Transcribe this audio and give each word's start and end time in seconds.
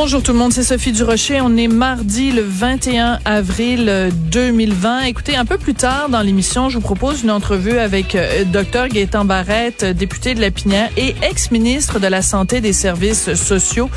Bonjour 0.00 0.22
tout 0.22 0.32
le 0.32 0.38
monde, 0.38 0.52
c'est 0.52 0.62
Sophie 0.62 0.92
Durocher. 0.92 1.40
On 1.40 1.56
est 1.56 1.66
mardi 1.66 2.30
le 2.30 2.42
21 2.42 3.18
avril 3.24 4.12
2020. 4.30 5.02
Écoutez, 5.02 5.34
un 5.34 5.44
peu 5.44 5.58
plus 5.58 5.74
tard 5.74 6.08
dans 6.08 6.20
l'émission, 6.20 6.68
je 6.68 6.76
vous 6.76 6.80
propose 6.80 7.24
une 7.24 7.32
entrevue 7.32 7.78
avec 7.78 8.14
euh, 8.14 8.44
Dr 8.44 8.86
Gaétan 8.86 9.24
Barrette, 9.24 9.84
député 9.84 10.36
de 10.36 10.40
la 10.40 10.52
Pinière 10.52 10.88
et 10.96 11.16
ex-ministre 11.28 11.98
de 11.98 12.06
la 12.06 12.22
Santé 12.22 12.58
et 12.58 12.60
des 12.60 12.72
Services 12.72 13.34
sociaux. 13.34 13.90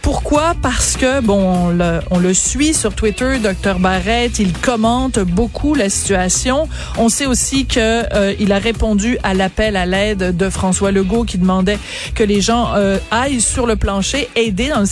Pourquoi? 0.00 0.54
Parce 0.62 0.96
que, 0.96 1.20
bon, 1.20 1.76
on 2.10 2.18
le, 2.18 2.34
suit 2.34 2.74
sur 2.74 2.94
Twitter, 2.94 3.38
Dr 3.38 3.78
Barrette, 3.78 4.38
il 4.38 4.52
commente 4.52 5.18
beaucoup 5.18 5.74
la 5.74 5.88
situation. 5.88 6.68
On 6.98 7.08
sait 7.08 7.26
aussi 7.26 7.66
que 7.66 7.78
euh, 8.14 8.34
il 8.38 8.52
a 8.52 8.58
répondu 8.58 9.18
à 9.22 9.34
l'appel 9.34 9.76
à 9.76 9.86
l'aide 9.86 10.36
de 10.36 10.50
François 10.50 10.92
Legault 10.92 11.24
qui 11.24 11.38
demandait 11.38 11.78
que 12.14 12.24
les 12.24 12.40
gens 12.40 12.74
euh, 12.74 12.98
aillent 13.10 13.40
sur 13.40 13.66
le 13.66 13.76
plancher, 13.76 14.28
aider 14.34 14.68
dans 14.68 14.80
le 14.80 14.86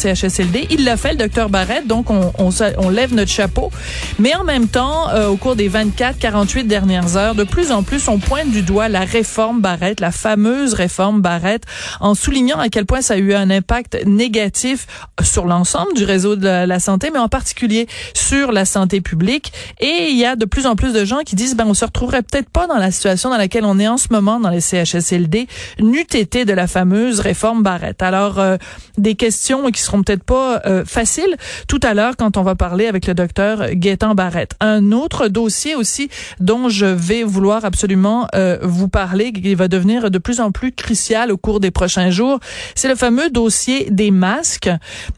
Il 0.71 0.85
l'a 0.85 0.97
fait, 0.97 1.13
le 1.13 1.19
docteur 1.19 1.51
Barrett, 1.51 1.87
donc 1.87 2.07
on, 2.11 2.91
lève 2.91 3.15
notre 3.15 3.31
chapeau. 3.31 3.71
Mais 4.19 4.35
en 4.35 4.45
même 4.45 4.69
temps, 4.69 5.11
euh, 5.11 5.29
au 5.29 5.37
cours 5.37 5.55
des 5.55 5.69
24-48 5.69 6.67
dernières 6.67 7.17
heures, 7.17 7.35
de 7.35 7.45
plus 7.45 7.73
en 7.73 7.83
plus, 7.83 8.09
on 8.09 8.19
pointe 8.19 8.51
du 8.51 8.63
doigt 8.63 8.89
la 8.89 9.01
réforme 9.01 9.61
Barrett, 9.61 10.01
la 10.01 10.11
fameuse 10.11 10.73
réforme 10.73 11.21
Barrett, 11.21 11.65
en 12.01 12.15
soulignant 12.15 12.59
à 12.59 12.69
quel 12.69 12.87
point 12.87 13.03
ça 13.03 13.15
a 13.15 13.17
eu 13.19 13.35
un 13.35 13.51
impact 13.51 13.99
négatif 14.07 14.87
sur 15.23 15.45
l'ensemble 15.45 15.93
du 15.95 16.05
réseau 16.05 16.37
de 16.37 16.47
la, 16.47 16.81
santé, 16.81 17.11
mais 17.13 17.19
en 17.19 17.29
particulier 17.29 17.87
sur 18.15 18.53
la 18.53 18.65
santé 18.65 19.01
publique. 19.01 19.53
Et 19.81 20.09
il 20.11 20.17
y 20.17 20.25
a 20.25 20.37
de 20.37 20.45
plus 20.47 20.67
en 20.67 20.75
plus 20.75 20.93
de 20.93 21.05
gens 21.05 21.21
qui 21.25 21.37
disent, 21.37 21.55
ben, 21.55 21.67
on 21.67 21.75
se 21.75 21.85
retrouverait 21.85 22.23
peut-être 22.23 22.49
pas 22.49 22.67
dans 22.67 22.79
la 22.79 22.91
situation 22.91 23.29
dans 23.31 23.37
laquelle 23.37 23.65
on 23.65 23.79
est 23.79 23.89
en 23.89 23.99
ce 23.99 24.09
moment 24.11 24.41
dans 24.41 24.51
les 24.51 24.61
CHSLD, 24.61 25.49
n'eût 25.81 26.07
été 26.15 26.45
de 26.45 26.53
la 26.53 26.67
fameuse 26.67 27.21
réforme 27.21 27.63
Barrett. 27.63 28.03
Alors, 28.03 28.39
euh, 28.39 28.57
des 28.97 29.15
questions 29.15 29.71
qui 29.71 29.83
seront 29.83 30.03
peut-être 30.03 30.25
pas 30.31 30.63
euh, 30.65 30.85
facile 30.85 31.35
tout 31.67 31.81
à 31.83 31.93
l'heure 31.93 32.17
quand 32.17 32.37
on 32.37 32.45
va 32.45 32.55
parler 32.55 32.87
avec 32.87 33.09
le 33.09 33.15
docteur 33.15 33.73
Gaétan 33.73 34.15
Barrette. 34.15 34.55
Un 34.61 34.93
autre 34.93 35.27
dossier 35.27 35.75
aussi 35.75 36.09
dont 36.39 36.69
je 36.69 36.87
vais 36.87 37.25
vouloir 37.25 37.65
absolument 37.65 38.29
euh, 38.37 38.57
vous 38.63 38.87
parler, 38.87 39.33
qui 39.33 39.57
va 39.57 39.67
devenir 39.67 40.09
de 40.09 40.19
plus 40.19 40.39
en 40.39 40.53
plus 40.53 40.71
crucial 40.71 41.33
au 41.33 41.37
cours 41.37 41.59
des 41.59 41.73
prochains 41.73 42.11
jours, 42.11 42.39
c'est 42.77 42.87
le 42.87 42.95
fameux 42.95 43.29
dossier 43.29 43.91
des 43.91 44.13
masques. 44.13 44.71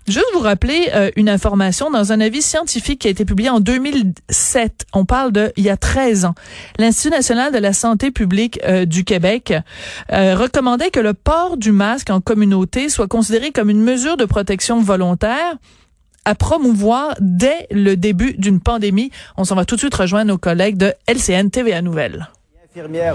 Juste 0.09 0.25
vous 0.33 0.41
rappeler 0.41 0.89
euh, 0.95 1.11
une 1.17 1.29
information 1.29 1.91
dans 1.91 2.11
un 2.13 2.21
avis 2.23 2.41
scientifique 2.41 3.01
qui 3.01 3.09
a 3.09 3.11
été 3.11 3.27
publié 3.27 3.51
en 3.51 3.61
2007. 3.61 4.87
On 4.95 5.05
parle 5.05 5.31
de 5.31 5.53
il 5.59 5.65
y 5.65 5.69
a 5.69 5.77
13 5.77 6.25
ans. 6.25 6.35
L'Institut 6.79 7.11
national 7.11 7.53
de 7.53 7.59
la 7.59 7.75
santé 7.75 8.13
publique 8.13 8.59
du 8.87 9.05
Québec 9.05 9.53
recommandait 10.09 10.91
que 10.91 11.01
le 11.01 11.13
port 11.13 11.59
du 11.59 11.71
masque 11.71 12.09
en 12.09 12.23
communauté 12.23 12.89
soit 12.89 13.09
considéré 13.09 13.51
comme 13.51 13.69
une 13.69 13.83
mesure 13.83 14.17
de 14.17 14.25
protection 14.25 14.81
volontaire 14.81 15.02
à 16.25 16.35
promouvoir 16.35 17.15
dès 17.21 17.67
le 17.71 17.97
début 17.97 18.35
d'une 18.35 18.61
pandémie. 18.61 19.11
On 19.37 19.45
s'en 19.45 19.55
va 19.55 19.65
tout 19.65 19.75
de 19.75 19.81
suite 19.81 19.95
rejoindre 19.95 20.29
nos 20.29 20.39
collègues 20.39 20.77
de 20.77 20.95
LCN 21.09 21.51
TVA 21.51 21.83
Nouvelles. 21.83 22.29